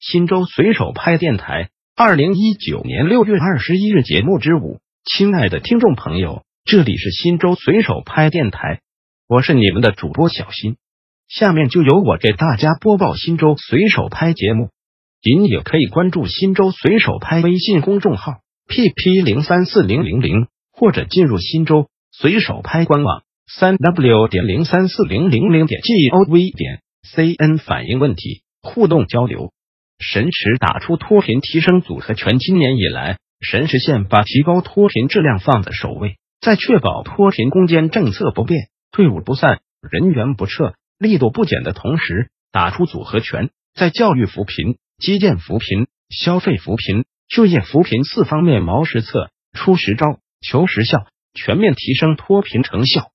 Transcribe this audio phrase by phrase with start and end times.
[0.00, 8.80] 新州随手拍电台，二零一九年六月二十一日节目之五，亲爱的听众朋友，这里是新州随手拍电台，
[9.26, 10.76] 我是你们的主播小新，
[11.26, 14.68] 下面就由我给大家播报新州随手拍节目，
[15.20, 18.34] 您也可以关注新州随手拍微信公众号
[18.68, 29.52] pp 零三四零零零，或者进入新州随手拍官网三 w 点零三四零零零点 gov 点 cn 反映问题，互动交流。
[29.98, 32.38] 神池打出脱贫提升组合拳。
[32.38, 53.10] 今年以来，神池县把提高脱贫质量放在首位，在确保脱贫攻坚政策不变、队伍不散、人员不撤、力度不减的同时，打出组合拳，在教育扶贫、基建扶贫、消费扶贫、就业扶贫四方面谋实策、出实招、求实效，全面提升脱贫成效。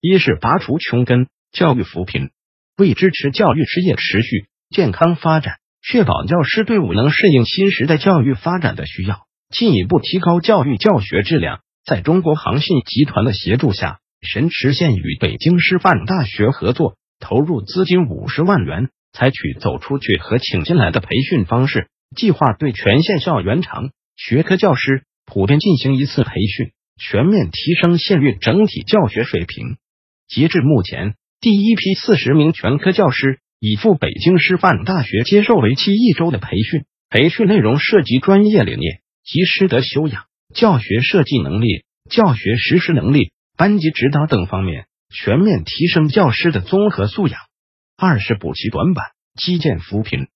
[0.00, 2.30] 一是拔除穷根，教育扶贫，
[2.76, 5.56] 为支持教育事业持续健康发展。
[5.82, 11.60] 确保教师队伍能适应新时代教育发展的需要，进一步提高教育教学质量。
[11.84, 29.78] 在中国航信集团的协助下，神池县与北京师范大学合作，投入资金五十万元，采取走出去和请进来的培训方式，计划对全县校园长学科教师普遍进行一次培训，全面提升县域整体教学水平。
[30.26, 33.40] 截至目前，第一批四十名全科教师。
[33.60, 47.40] 已赴北京师范大学接受为期一周的培训，培训内容涉及专业理念及师德修养、教学设计能力、教学实施能力、班级指导等方面，全面提升教师的综合素养。
[47.96, 50.28] 二是补齐短板，基建扶贫，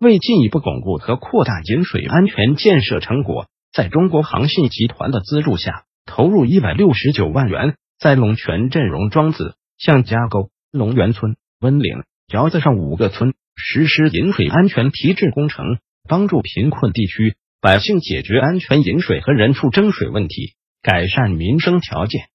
[0.00, 12.02] 为进一步巩固和扩大饮水安全建设成果，在中国航信集团的资助下，投入一百六十九万元，在龙泉镇荣庄子、向家沟、龙源村、温岭。
[12.32, 22.28] 窑子上五个村实施饮水安全提质工程，帮助贫困地区百姓解决安全饮水和人畜争水问题，改善民生条件。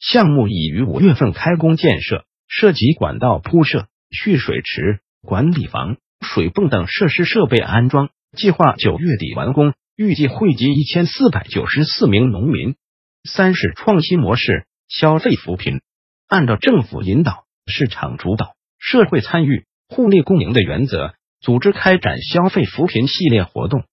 [0.00, 12.74] 项目已于五月份开工建设，涉及管道铺设、蓄水池、管理房、水泵等设施设备安装，计划九月底完工，预计惠及一千四百九十四名农民。
[13.22, 15.80] 三是创新模式消费扶贫，
[16.28, 18.55] 按照政府引导、市场主导。
[18.78, 23.84] 社会参与、互利共赢的原则，组织开展消费扶贫系列活动。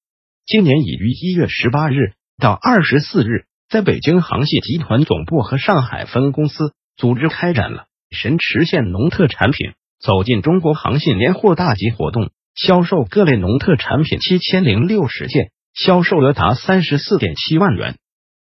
[0.46, 17.96] 今年已于一月十八日到二十四日，在北京航信集团总部和上海分公司组织开展了神池县农特产品走进中国航信年货大集活动，销售各类农特产品七千零六十件，销售额达三十四点七万元。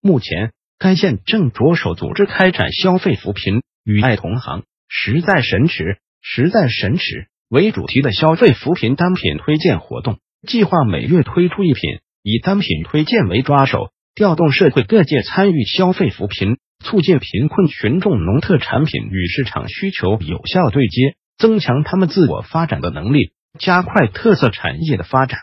[0.01, 5.97] 目前，该县正着手组织开展消费扶贫与爱同行，实在神池。
[6.21, 25.39] 实在神池为主题的消费扶贫单品推荐活动，计划每月推出一品，以单品推荐为抓手，调动社会各界参与消费扶贫，促进贫困群众农特产品与市场需求有效对接，增强他们自我发展的能力，加快特色产业的发展。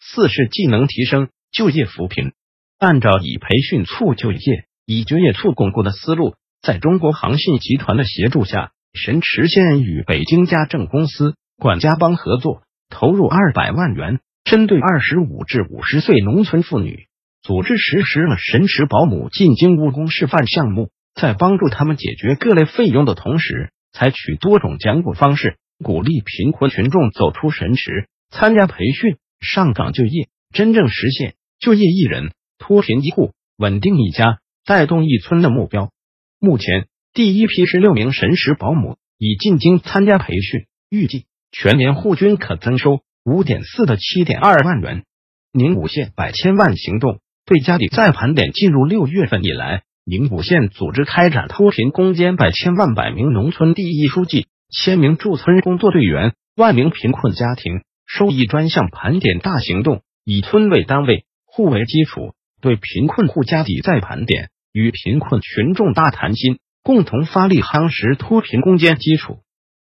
[0.00, 2.32] 四是技能提升、就业扶贫，
[2.78, 4.38] 按照以培训促就业、
[4.86, 8.72] 以就业促巩固的思路，在中国航信集团的协助下。
[8.94, 17.06] 神池县与北京家政公司、管家帮合作，投入二百万元，针对二十五至五十岁农村妇女，
[17.42, 20.90] 组织实施了神池保姆进京务工示范项目。
[21.14, 35.90] 在帮助他们解决各类费用的同时，采取多种奖补方式，鼓励贫困群众走出神池，参加培训、上岗就业，真正实现就业一人、脱贫一户、稳定一家、带动一村的目标。
[36.38, 36.86] 目前。
[37.14, 45.04] 第一批十六名神石保姆已进京参加培训，预计全年户均可增收五点四到七点二万元。
[45.52, 62.32] 宁武县百千万行动对家底再盘点，进入六月份以来，宁武县组织开展脱贫攻坚百千万百名农村第一书记、千名驻村工作队员、万名贫困家庭收益专项盘点大行动，以村为单位、户为基础，
[62.62, 66.58] 对贫困户家底再盘点，与贫困群众大谈心。
[66.82, 69.38] 共同发力夯实脱贫攻坚基础，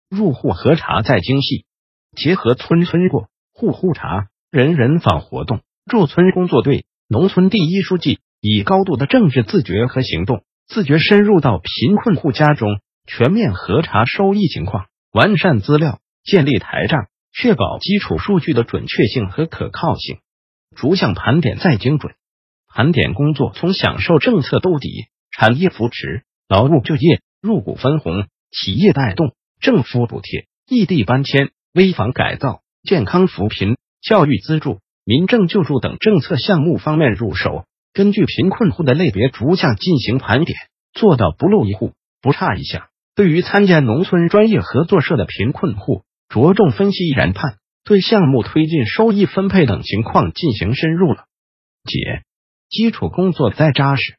[0.08, 1.64] 入户核查再精细，
[2.16, 8.20] 结合村村过、户户查、人人访活动，驻村工作队、农村第一书记。
[8.42, 10.44] 以高度的政治自觉和行动。
[10.66, 20.20] 自觉，深入到贫困户家中，全面核查收益情况，完善资料，建立台账，确保基础数据的准确性和可靠性，
[20.74, 22.14] 逐项盘点再精准。
[22.66, 23.52] 盘点工作。
[23.54, 26.22] 从享受政策兜底、产业扶持。
[26.50, 40.58] 劳务就业、入股分红、企业带动、政府补贴、异地搬迁、危房改造、健康扶贫、教育资助、民政救助等政策项目方面入手，根据贫困户的类别逐项进行盘点，
[40.92, 42.88] 做到不漏一户、不差一项。
[43.14, 51.26] 对于参加农村专业合作社的贫困户，着重分析研判，对项目推进、收益分配等情况进行深入了
[51.84, 52.24] 解。
[52.68, 54.16] 基础工作再扎实，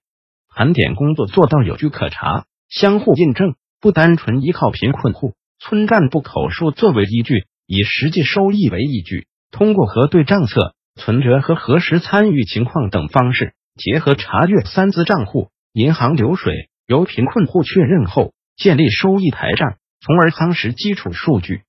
[0.55, 18.33] 盘点工作做到有据可查、相互印证，不单纯依靠贫困户、村干部口述作为依据，以实际收益为依据，通过核对账册、存折和核实参与情况等方式，结合查阅三资账户、银行流水，由贫困户确认后。
[18.57, 21.63] 建立收益台账，从而夯实基础数据。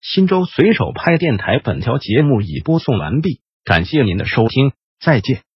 [0.00, 5.47] 新州随手拍电台本条节目已播送完毕，感谢您的收听，再见。